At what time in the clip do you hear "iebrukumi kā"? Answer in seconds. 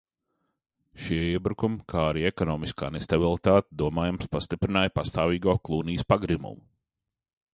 1.25-2.05